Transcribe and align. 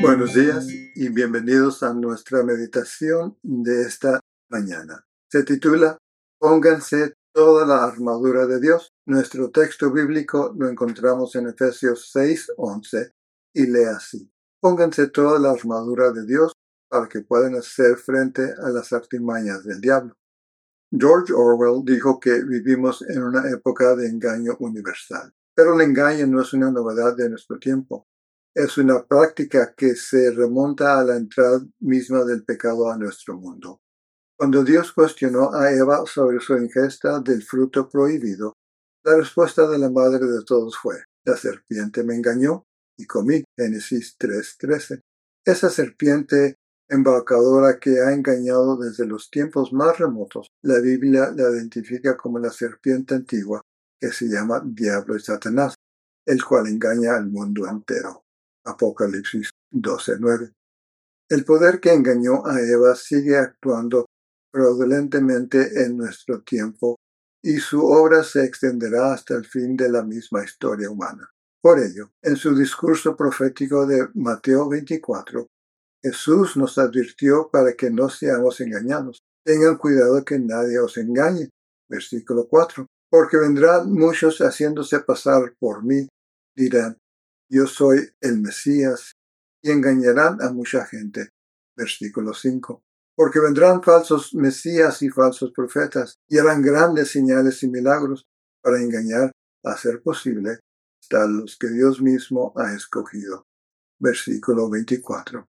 Buenos 0.00 0.32
días 0.32 0.68
y 0.94 1.08
bienvenidos 1.08 1.82
a 1.82 1.92
nuestra 1.92 2.44
meditación 2.44 3.36
de 3.42 3.82
esta 3.82 4.20
mañana. 4.48 5.04
Se 5.28 5.42
titula 5.42 5.98
Pónganse 6.38 7.14
toda 7.32 7.66
la 7.66 7.84
armadura 7.84 8.46
de 8.46 8.60
Dios. 8.60 8.92
Nuestro 9.06 9.50
texto 9.50 9.90
bíblico 9.90 10.54
lo 10.56 10.68
encontramos 10.68 11.34
en 11.34 11.48
Efesios 11.48 12.12
6:11 12.14 13.12
y 13.54 13.66
lee 13.66 13.84
así. 13.84 14.30
Pónganse 14.60 15.08
toda 15.08 15.40
la 15.40 15.50
armadura 15.50 16.12
de 16.12 16.24
Dios 16.24 16.52
para 16.88 17.08
que 17.08 17.22
puedan 17.22 17.56
hacer 17.56 17.96
frente 17.96 18.42
a 18.42 18.68
las 18.70 18.92
artimañas 18.92 19.64
del 19.64 19.80
diablo. 19.80 20.14
George 20.90 21.32
Orwell 21.32 21.84
dijo 21.84 22.20
que 22.20 22.44
vivimos 22.44 23.02
en 23.02 23.22
una 23.22 23.50
época 23.50 23.96
de 23.96 24.08
engaño 24.08 24.56
universal. 24.60 25.34
Pero 25.54 25.74
el 25.74 25.80
engaño 25.80 26.26
no 26.28 26.40
es 26.40 26.52
una 26.52 26.70
novedad 26.70 27.16
de 27.16 27.28
nuestro 27.28 27.58
tiempo. 27.58 28.06
Es 28.58 28.76
una 28.76 29.04
práctica 29.04 29.72
que 29.76 29.94
se 29.94 30.32
remonta 30.32 30.98
a 30.98 31.04
la 31.04 31.14
entrada 31.14 31.64
misma 31.78 32.24
del 32.24 32.42
pecado 32.42 32.90
a 32.90 32.98
nuestro 32.98 33.36
mundo. 33.36 33.78
Cuando 34.36 34.64
Dios 34.64 34.90
cuestionó 34.90 35.54
a 35.54 35.72
Eva 35.72 36.02
sobre 36.06 36.40
su 36.40 36.56
ingesta 36.56 37.20
del 37.20 37.44
fruto 37.44 37.88
prohibido, 37.88 38.54
la 39.04 39.16
respuesta 39.16 39.68
de 39.68 39.78
la 39.78 39.90
madre 39.90 40.26
de 40.26 40.42
todos 40.44 40.76
fue, 40.76 40.96
la 41.24 41.36
serpiente 41.36 42.02
me 42.02 42.16
engañó 42.16 42.64
y 42.96 43.06
comí. 43.06 43.44
Génesis 43.56 44.16
3:13. 44.18 45.02
Esa 45.44 45.70
serpiente 45.70 46.56
embaucadora 46.88 47.78
que 47.78 48.00
ha 48.00 48.12
engañado 48.12 48.76
desde 48.76 49.06
los 49.06 49.30
tiempos 49.30 49.72
más 49.72 50.00
remotos, 50.00 50.48
la 50.64 50.80
Biblia 50.80 51.32
la 51.32 51.48
identifica 51.50 52.16
como 52.16 52.40
la 52.40 52.50
serpiente 52.50 53.14
antigua 53.14 53.60
que 54.00 54.08
se 54.08 54.26
llama 54.26 54.60
Diablo 54.64 55.14
y 55.14 55.20
Satanás, 55.20 55.76
el 56.26 56.44
cual 56.44 56.66
engaña 56.66 57.14
al 57.14 57.28
mundo 57.28 57.64
entero. 57.68 58.24
Apocalipsis 58.68 59.50
12:9. 59.72 60.52
El 61.30 61.44
poder 61.44 61.80
que 61.80 61.92
engañó 61.92 62.46
a 62.46 62.60
Eva 62.60 62.94
sigue 62.94 63.36
actuando 63.36 64.06
fraudulentemente 64.52 65.84
en 65.84 65.96
nuestro 65.96 66.42
tiempo 66.42 66.96
y 67.42 67.58
su 67.58 67.84
obra 67.84 68.24
se 68.24 68.44
extenderá 68.44 69.12
hasta 69.12 69.34
el 69.34 69.44
fin 69.44 69.76
de 69.76 69.88
la 69.88 70.02
misma 70.02 70.44
historia 70.44 70.90
humana. 70.90 71.30
Por 71.60 71.78
ello, 71.80 72.10
en 72.22 72.36
su 72.36 72.54
discurso 72.54 73.16
profético 73.16 73.86
de 73.86 74.08
Mateo 74.14 74.68
24, 74.68 75.46
Jesús 76.02 76.56
nos 76.56 76.78
advirtió 76.78 77.50
para 77.50 77.72
que 77.74 77.90
no 77.90 78.08
seamos 78.08 78.60
engañados. 78.60 79.20
Tengan 79.44 79.76
cuidado 79.76 80.24
que 80.24 80.38
nadie 80.38 80.78
os 80.78 80.96
engañe. 80.96 81.50
Versículo 81.88 82.46
4. 82.48 82.86
Porque 83.10 83.38
vendrán 83.38 83.92
muchos 83.92 84.38
haciéndose 84.38 85.00
pasar 85.00 85.54
por 85.58 85.82
mí, 85.82 86.06
dirán, 86.54 86.98
yo 87.48 87.66
soy 87.66 88.10
el 88.20 88.40
Mesías, 88.40 89.12
y 89.62 89.70
engañarán 89.70 90.40
a 90.42 90.52
mucha 90.52 90.86
gente. 90.86 91.30
Versículo 91.76 92.34
5. 92.34 92.82
Porque 93.16 93.40
vendrán 93.40 93.82
falsos 93.82 94.34
Mesías 94.34 95.02
y 95.02 95.10
falsos 95.10 95.52
profetas, 95.52 96.18
y 96.28 96.38
harán 96.38 96.62
grandes 96.62 97.10
señales 97.10 97.62
y 97.62 97.68
milagros 97.68 98.26
para 98.62 98.80
engañar, 98.80 99.32
a 99.64 99.76
ser 99.76 100.02
posible, 100.02 100.60
hasta 101.02 101.26
los 101.26 101.56
que 101.58 101.68
Dios 101.68 102.00
mismo 102.00 102.52
ha 102.56 102.72
escogido. 102.74 103.46
Versículo 103.98 104.70
24. 104.70 105.48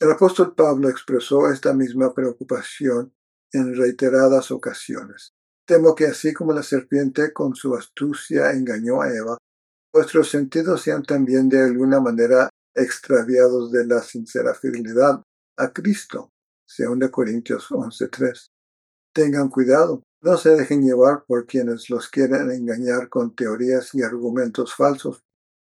El 0.00 0.10
apóstol 0.12 0.54
Pablo 0.54 0.88
expresó 0.88 1.50
esta 1.50 1.72
misma 1.74 2.14
preocupación 2.14 3.12
en 3.52 3.74
reiteradas 3.76 4.50
ocasiones. 4.50 5.32
Temo 5.66 5.94
que 5.94 6.06
así 6.06 6.32
como 6.32 6.52
la 6.52 6.62
serpiente 6.62 7.32
con 7.32 7.54
su 7.54 7.74
astucia 7.74 8.52
engañó 8.52 9.02
a 9.02 9.12
Eva, 9.12 9.38
vuestros 9.92 10.30
sentidos 10.30 10.82
sean 10.82 11.02
también 11.02 11.48
de 11.48 11.62
alguna 11.62 12.00
manera 12.00 12.48
extraviados 12.74 13.72
de 13.72 13.86
la 13.86 14.02
sincera 14.02 14.54
fidelidad 14.54 15.22
a 15.56 15.72
Cristo. 15.72 16.30
Según 16.66 17.00
de 17.00 17.10
Corintios 17.10 17.68
11.3. 17.70 18.46
Tengan 19.12 19.48
cuidado, 19.48 20.02
no 20.22 20.36
se 20.36 20.50
dejen 20.50 20.82
llevar 20.82 21.24
por 21.26 21.46
quienes 21.46 21.90
los 21.90 22.08
quieren 22.08 22.50
engañar 22.50 23.08
con 23.08 23.34
teorías 23.34 23.92
y 23.94 24.02
argumentos 24.02 24.74
falsos, 24.74 25.24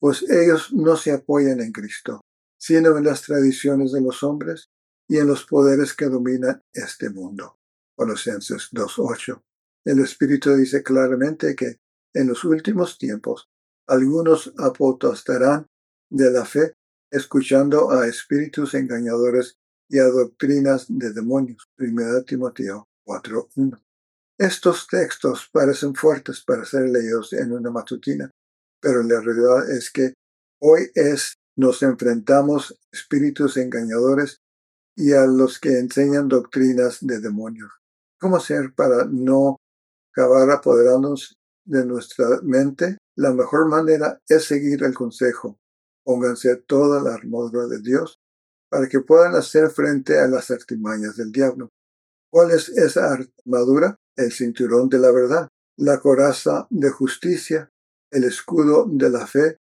pues 0.00 0.22
ellos 0.22 0.72
no 0.72 0.96
se 0.96 1.12
apoyan 1.12 1.60
en 1.60 1.72
Cristo, 1.72 2.22
sino 2.58 2.96
en 2.96 3.04
las 3.04 3.22
tradiciones 3.22 3.92
de 3.92 4.00
los 4.00 4.22
hombres 4.22 4.70
y 5.08 5.18
en 5.18 5.26
los 5.26 5.44
poderes 5.44 5.92
que 5.92 6.06
dominan 6.06 6.62
este 6.72 7.10
mundo. 7.10 7.58
Colosenses 7.96 8.70
2.8. 8.72 9.42
El 9.84 9.98
Espíritu 10.00 10.54
dice 10.54 10.82
claramente 10.82 11.54
que 11.54 11.76
en 12.14 12.28
los 12.28 12.44
últimos 12.44 12.96
tiempos 12.96 13.48
algunos 13.88 14.52
apotastarán 14.58 15.66
de 16.10 16.30
la 16.30 16.44
fe, 16.44 16.74
escuchando 17.10 17.90
a 17.90 18.06
espíritus 18.06 18.74
engañadores 18.74 19.56
y 19.88 19.98
a 19.98 20.04
doctrinas 20.04 20.86
de 20.88 21.12
demonios. 21.12 21.66
1 21.78 22.22
Timoteo 22.24 22.86
4.1. 23.06 23.80
Estos 24.38 24.86
textos 24.86 25.48
parecen 25.50 25.94
fuertes 25.94 26.44
para 26.44 26.64
ser 26.64 26.88
leídos 26.88 27.32
en 27.32 27.52
una 27.52 27.70
matutina, 27.70 28.30
pero 28.80 29.02
la 29.02 29.20
realidad 29.20 29.70
es 29.70 29.90
que 29.90 30.12
hoy 30.60 30.90
es 30.94 31.34
nos 31.56 31.82
enfrentamos 31.82 32.78
espíritus 32.92 33.56
engañadores 33.56 34.38
y 34.94 35.12
a 35.12 35.26
los 35.26 35.58
que 35.58 35.78
enseñan 35.78 36.28
doctrinas 36.28 36.98
de 37.00 37.18
demonios. 37.18 37.72
¿Cómo 38.20 38.36
hacer 38.36 38.74
para 38.76 39.06
no 39.06 39.56
acabar 40.12 40.50
apoderándonos 40.50 41.36
de 41.64 41.84
nuestra 41.84 42.40
mente? 42.42 42.98
La 43.18 43.32
mejor 43.32 43.68
manera 43.68 44.20
es 44.28 44.44
seguir 44.44 44.84
el 44.84 44.94
consejo. 44.94 45.58
Pónganse 46.04 46.56
toda 46.56 47.02
la 47.02 47.14
armadura 47.14 47.66
de 47.66 47.80
Dios 47.80 48.20
para 48.70 48.88
que 48.88 49.00
puedan 49.00 49.34
hacer 49.34 49.70
frente 49.70 50.18
a 50.18 50.28
las 50.28 50.50
artimañas 50.50 51.16
del 51.16 51.32
diablo. 51.32 51.70
¿Cuál 52.30 52.52
es 52.52 52.68
esa 52.68 53.12
armadura? 53.12 53.96
El 54.16 54.32
cinturón 54.32 54.88
de 54.88 54.98
la 54.98 55.10
verdad, 55.10 55.48
la 55.76 56.00
coraza 56.00 56.66
de 56.70 56.90
justicia, 56.90 57.70
el 58.10 58.24
escudo 58.24 58.86
de 58.88 59.10
la 59.10 59.26
fe 59.26 59.58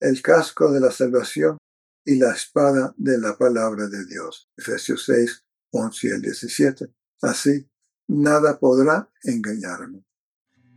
el 0.00 0.22
casco 0.22 0.72
de 0.72 0.80
la 0.80 0.90
salvación 0.90 1.58
y 2.04 2.16
la 2.16 2.32
espada 2.32 2.94
de 2.96 3.18
la 3.18 3.36
palabra 3.36 3.88
de 3.88 4.04
Dios. 4.06 4.48
Efesios 4.56 5.04
6, 5.06 5.44
11 5.72 6.06
y 6.06 6.20
17. 6.20 6.86
Así, 7.22 7.68
nada 8.08 8.58
podrá 8.58 9.10
engañarme. 9.22 10.04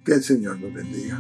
Que 0.05 0.13
el 0.13 0.23
Señor 0.23 0.59
lo 0.59 0.73
bendiga. 0.73 1.19